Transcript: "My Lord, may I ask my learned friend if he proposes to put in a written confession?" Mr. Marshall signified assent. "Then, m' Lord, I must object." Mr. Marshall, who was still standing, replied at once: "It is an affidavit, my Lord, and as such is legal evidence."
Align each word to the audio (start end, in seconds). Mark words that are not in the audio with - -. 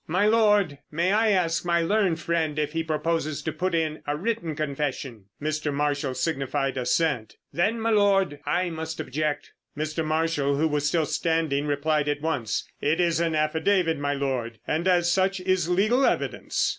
"My 0.07 0.25
Lord, 0.25 0.79
may 0.89 1.11
I 1.11 1.29
ask 1.29 1.63
my 1.63 1.79
learned 1.83 2.19
friend 2.19 2.57
if 2.57 2.71
he 2.73 2.81
proposes 2.83 3.43
to 3.43 3.51
put 3.53 3.75
in 3.75 4.01
a 4.07 4.17
written 4.17 4.55
confession?" 4.55 5.25
Mr. 5.39 5.71
Marshall 5.71 6.15
signified 6.15 6.75
assent. 6.75 7.35
"Then, 7.53 7.75
m' 7.75 7.93
Lord, 7.95 8.39
I 8.43 8.71
must 8.71 8.99
object." 8.99 9.51
Mr. 9.77 10.03
Marshall, 10.03 10.57
who 10.57 10.67
was 10.67 10.87
still 10.87 11.05
standing, 11.05 11.67
replied 11.67 12.09
at 12.09 12.19
once: 12.21 12.67
"It 12.81 12.99
is 12.99 13.19
an 13.19 13.35
affidavit, 13.35 13.99
my 13.99 14.15
Lord, 14.15 14.57
and 14.65 14.87
as 14.87 15.11
such 15.13 15.39
is 15.39 15.69
legal 15.69 16.03
evidence." 16.03 16.69